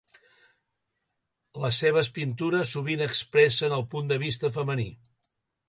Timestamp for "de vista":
4.15-4.55